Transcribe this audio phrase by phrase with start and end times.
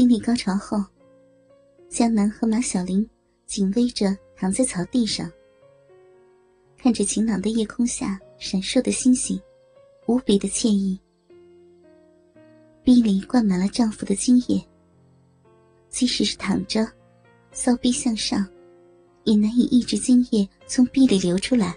[0.00, 0.82] 经历高潮后，
[1.90, 3.06] 江南和马小玲
[3.44, 5.30] 紧偎着躺在草地上，
[6.78, 9.38] 看着晴朗的夜空下闪烁的星星，
[10.06, 10.98] 无比的惬意。
[12.82, 14.66] 逼里灌满了丈夫的精液，
[15.90, 16.90] 即使是躺着，
[17.52, 18.48] 骚逼向上，
[19.24, 21.76] 也难以抑制精液从逼里流出来。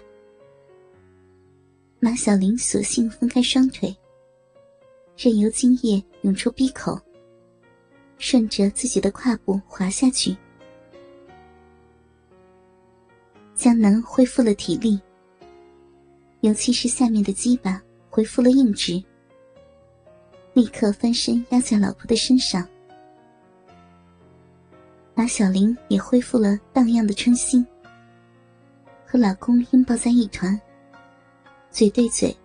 [2.00, 3.94] 马小玲索性分开双腿，
[5.14, 6.98] 任由精液涌出逼口，
[8.18, 10.36] 顺着自己的胯部滑下去。
[13.54, 15.00] 江南恢复了体力，
[16.40, 19.02] 尤其是下面的鸡巴恢复了硬直。
[20.52, 22.66] 立刻翻身压在老婆的身上，
[25.14, 27.66] 马小玲也恢复了荡漾的春心，
[29.04, 30.60] 和老公拥抱在一团，
[31.70, 32.36] 嘴对嘴，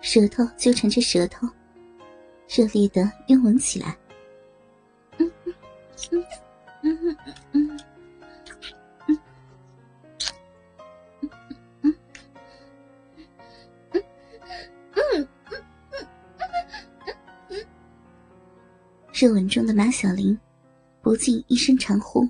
[0.00, 1.48] 舌头纠缠着舌头，
[2.48, 3.96] 热烈的拥吻起来。
[6.10, 6.24] 嗯
[6.82, 7.16] 嗯嗯
[7.52, 7.78] 嗯嗯。
[19.12, 20.38] 热吻中的马小玲，
[21.02, 22.26] 不禁一声长呼。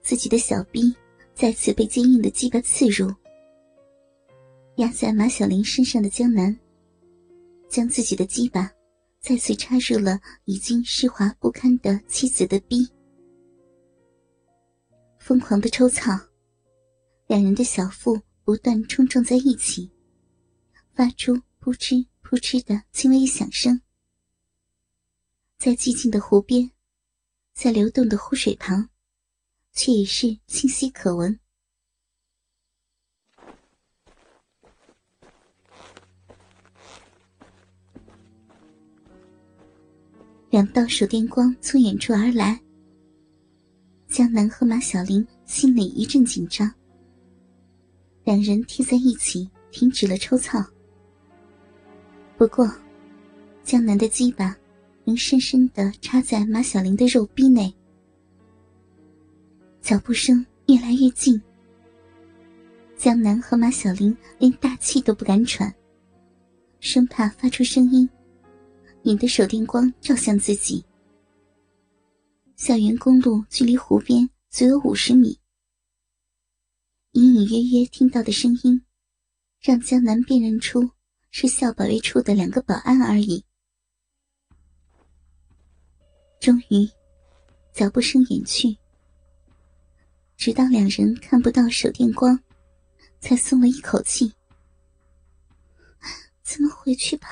[0.00, 0.96] 自己的小臂
[1.34, 3.12] 再次被坚硬的鸡巴刺入，
[4.76, 6.58] 压在马小玲身上的江南，
[7.68, 8.72] 将自己的鸡巴
[9.20, 12.88] 再次插入了已经湿滑不堪的妻子的逼，
[15.18, 16.18] 疯狂的抽草，
[17.26, 19.90] 两人的小腹不断冲撞在一起，
[20.94, 23.80] 发出扑哧扑哧的轻微响声。
[25.58, 26.70] 在寂静的湖边，
[27.52, 28.88] 在流动的湖水旁，
[29.72, 31.39] 却也是清晰可闻。
[40.50, 42.60] 两道手电光从远处而来，
[44.08, 46.68] 江南和马小玲心里一阵紧张。
[48.24, 50.60] 两人贴在一起，停止了抽操。
[52.36, 52.68] 不过，
[53.64, 54.56] 江南的鸡巴。
[55.02, 57.74] 仍深深的插在马小玲的肉壁内，
[59.80, 61.40] 脚步声越来越近。
[62.96, 65.74] 江南和马小玲连大气都不敢喘，
[66.78, 68.08] 生怕发出声音，
[69.04, 70.84] 引得手电光照向自己。
[72.56, 75.38] 校园公路距离湖边足有五十米，
[77.12, 78.82] 隐隐约约听到的声音，
[79.60, 80.90] 让江南辨认出
[81.30, 83.44] 是校保卫处的两个保安而已。
[86.38, 86.88] 终于，
[87.72, 88.76] 脚步声远去，
[90.36, 92.38] 直到两人看不到手电光，
[93.20, 94.32] 才松了一口气。
[96.42, 97.28] 咱们回去吧，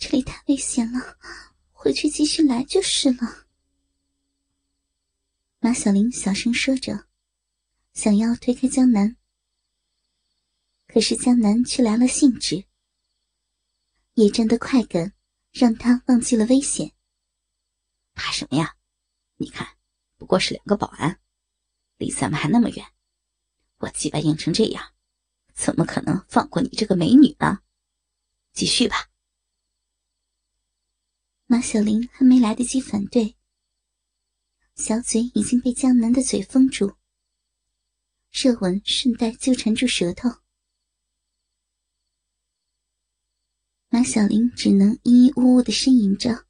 [0.00, 1.18] 这里太危险了，
[1.72, 3.46] 回去继续来就是了。
[5.58, 7.06] 马小玲小声说着，
[7.92, 9.14] 想要推开江南，
[10.86, 12.64] 可是江南却来了兴致。
[14.14, 15.12] 野战的快感
[15.52, 16.92] 让他忘记了危险。
[18.14, 18.76] 怕什么呀？
[19.36, 19.68] 你看，
[20.16, 21.20] 不过是两个保安，
[21.98, 22.86] 离咱们还那么远。
[23.76, 24.94] 我鸡巴硬成这样，
[25.52, 27.60] 怎么可能放过你这个美女呢？
[28.54, 29.09] 继续吧。
[31.52, 33.36] 马小玲还没来得及反对，
[34.76, 36.94] 小嘴已经被江南的嘴封住，
[38.30, 40.28] 热吻顺带纠缠住舌头。
[43.88, 46.46] 马小玲只能咿咿呜呜的呻吟着。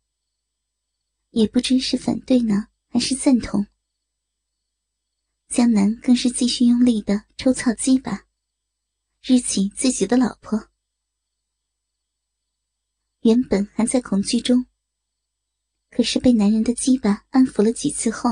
[1.30, 3.66] 也不知是反对呢，还是赞同。
[5.48, 8.26] 江南更是继续用力的抽操鸡巴，
[9.22, 10.68] 日起自己的老婆。
[13.22, 14.66] 原本还在恐惧中，
[15.90, 18.30] 可是被男人的鸡巴安抚了几次后，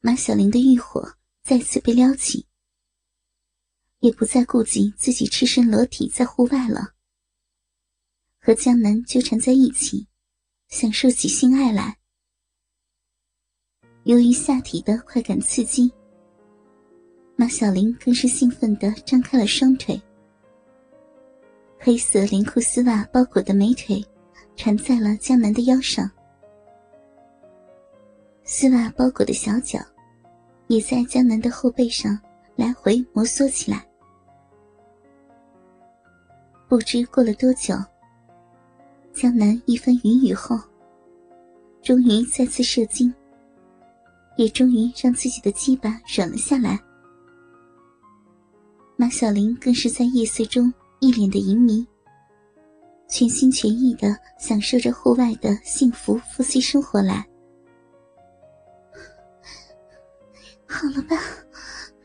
[0.00, 2.46] 马小玲的欲火再次被撩起，
[4.00, 6.94] 也不再顾及自己赤身裸体在户外了，
[8.40, 10.06] 和江南纠缠在一起。
[10.68, 11.96] 享受起性爱来。
[14.04, 15.92] 由于下体的快感刺激，
[17.36, 20.02] 马小玲更是兴奋的张开了双腿，
[21.78, 24.04] 黑色连裤丝袜包裹的美腿
[24.56, 26.10] 缠在了江南的腰上，
[28.46, 29.78] 丝袜包裹的小脚
[30.66, 32.18] 也在江南的后背上
[32.56, 33.84] 来回摩挲起来。
[36.68, 37.74] 不知过了多久。
[39.14, 40.58] 江南一番云雨后，
[41.82, 43.12] 终于再次射精，
[44.36, 46.78] 也终于让自己的鸡巴软了下来。
[48.96, 51.86] 马小玲更是在夜色中一脸的淫迷，
[53.08, 57.24] 全心全意的享受着户外的幸福夫妻生活来。
[60.84, 61.16] 好了吧，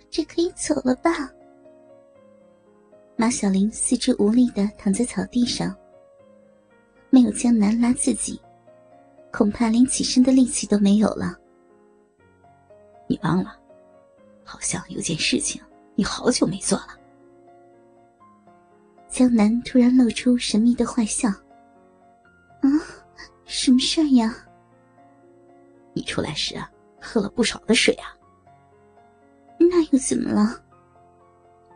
[0.09, 1.29] 这可以走了吧？
[3.17, 5.75] 马小玲四肢无力的躺在草地上，
[7.09, 8.41] 没有江南拉自己，
[9.33, 11.37] 恐怕连起身的力气都没有了。
[13.05, 13.53] 你忘了，
[14.45, 15.61] 好像有件事情
[15.93, 16.97] 你好久没做了。
[19.09, 21.27] 江南突然露出神秘的坏笑。
[22.61, 22.69] 啊，
[23.43, 24.33] 什么事儿呀？
[25.91, 26.71] 你出来时啊，
[27.01, 28.15] 喝了不少的水啊。
[29.59, 30.63] 那又怎么了？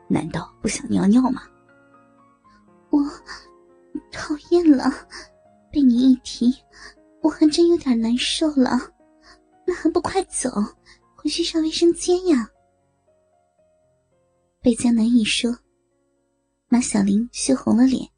[0.08, 1.44] 难道不想尿尿吗？
[2.90, 3.00] 我
[4.12, 4.92] 讨厌了，
[5.72, 6.54] 被你一提，
[7.22, 8.80] 我还真有点难受了。
[9.66, 10.50] 那还不快走，
[11.16, 12.50] 回去上卫生间呀！
[14.62, 15.58] 被江南一说，
[16.68, 18.10] 马小玲羞红了脸。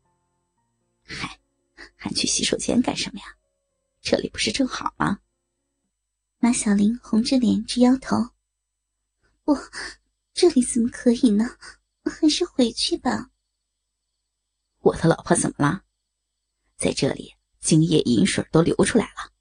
[1.04, 1.40] 嗨，
[1.96, 3.26] 还去洗手间干什么呀？
[4.02, 5.20] 这里不是正好吗？
[6.40, 8.18] 马小玲红着脸直摇头。
[9.46, 9.56] 不，
[10.34, 11.46] 这里怎么可以呢？
[12.04, 13.30] 还是回去吧。
[14.80, 15.84] 我的老婆怎么了？
[16.78, 19.32] 在这里，精液饮水都流出来了，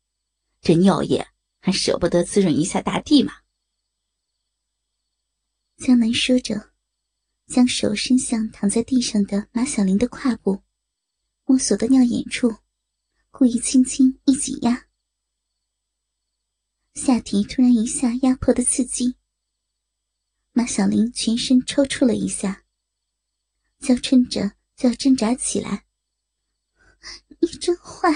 [0.61, 1.27] 这尿液
[1.59, 3.33] 还舍不得滋润一下大地吗？
[5.79, 6.75] 江南说着，
[7.47, 10.63] 将手伸向躺在地上的马小玲的胯部，
[11.47, 12.55] 摸索到尿眼处，
[13.31, 14.87] 故意轻轻一挤压，
[16.93, 19.17] 下体突然一下压迫的刺激。
[20.57, 22.63] 马小玲全身抽搐了一下，
[23.81, 25.85] 娇嗔着就要挣扎起来。
[27.41, 28.09] 你真坏，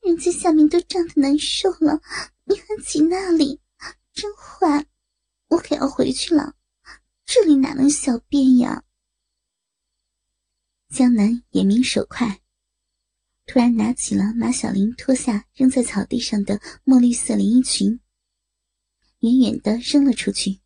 [0.00, 2.02] 人家下面都胀得难受了，
[2.46, 3.60] 你还挤那里，
[4.12, 4.86] 真坏！
[5.50, 6.56] 我可要回去了，
[7.24, 8.82] 这里哪能小便呀？
[10.88, 12.40] 江南眼明手快，
[13.46, 18.00] 突然拿起了马小玲脱下扔在草地上的墨绿色连衣裙，
[19.20, 20.60] 远远的扔了出去。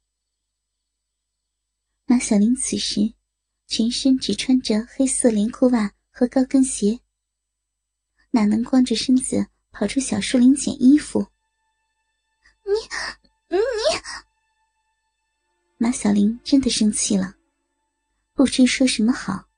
[2.05, 3.15] 马小玲此时
[3.67, 7.01] 全身只穿着黑色连裤袜和高跟鞋，
[8.31, 11.27] 哪能光着身子跑出小树林捡衣服？
[12.65, 13.59] 你，你！
[15.79, 17.35] 马小玲真的生气了，
[18.35, 19.49] 不知说什么好。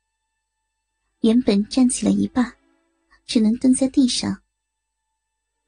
[1.20, 2.54] 原本站起了一半，
[3.26, 4.42] 只能蹲在地上。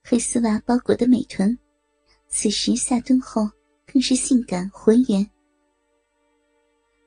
[0.04, 1.58] 黑丝袜包裹的美臀，
[2.28, 3.50] 此时下蹲后
[3.86, 5.28] 更是性感浑圆。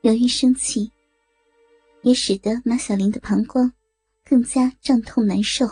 [0.02, 0.90] 由于生气，
[2.02, 3.70] 也使得马小玲的膀胱
[4.24, 5.66] 更加胀痛难受。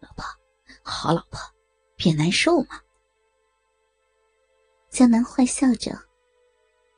[0.00, 0.24] 老婆，
[0.82, 1.38] 好老婆，
[1.94, 2.80] 别难受嘛。
[4.90, 5.96] 江南坏笑着，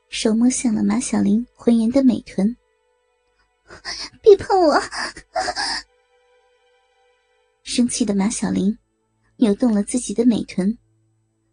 [0.09, 2.55] 手摸向了马小玲浑圆的美臀。
[4.23, 4.81] 别碰我！
[7.61, 8.75] 生气的马小玲
[9.35, 10.75] 扭动了自己的美臀，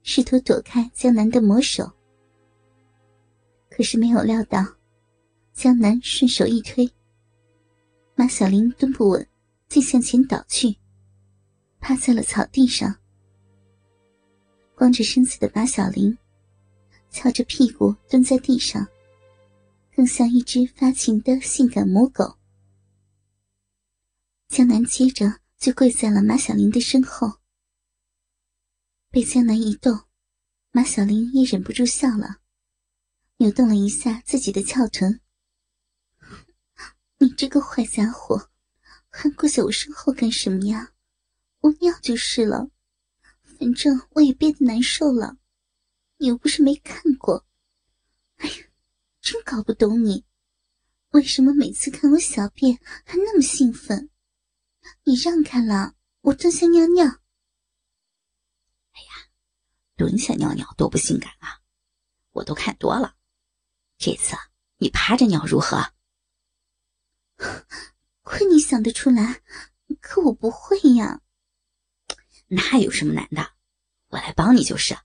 [0.03, 1.93] 试图躲开江南的魔手。
[3.77, 4.65] 可是没有料到，
[5.53, 6.91] 江南顺手一推，
[8.15, 9.29] 马小玲蹲不稳，
[9.69, 10.75] 竟向前倒去，
[11.79, 12.97] 趴在了草地上。
[14.75, 16.17] 光着身子的马小玲，
[17.11, 18.89] 翘着屁股蹲在地上，
[19.95, 22.39] 更像一只发情的性感母狗。
[24.49, 27.31] 江南接着就跪在了马小玲的身后，
[29.11, 30.01] 被江南一动，
[30.73, 32.39] 马小玲也忍不住笑了。
[33.39, 35.21] 扭动了一下自己的翘臀，
[37.19, 38.51] 你这个坏家伙，
[39.11, 40.93] 还跪在我身后干什么呀？
[41.61, 42.71] 我尿就是了，
[43.43, 45.37] 反正我也憋得难受了，
[46.17, 47.45] 你又不是没看过。
[48.37, 48.57] 哎呀，
[49.21, 50.25] 真搞不懂你，
[51.11, 54.09] 为什么每次看我小便还那么兴奋？
[55.05, 57.05] 你让开了，我蹲下尿尿。
[58.93, 59.29] 哎呀，
[59.95, 61.61] 蹲下尿尿多不性感啊，
[62.33, 63.16] 我都看多了。
[63.99, 64.37] 这次
[64.79, 65.93] 你趴着尿如何？
[68.23, 69.43] 亏你想得出来，
[70.01, 71.21] 可我不会呀。
[72.49, 73.53] 那有什么难的？
[74.09, 74.97] 我来帮你就是。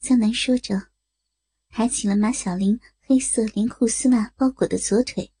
[0.00, 0.88] 江南说着，
[1.68, 5.32] 抬起了马小玲黑色连裤丝袜包裹的左腿，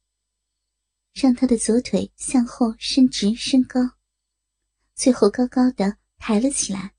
[1.12, 3.80] 让她的左腿向后伸直升高，
[4.94, 6.94] 最后高高的抬了起来。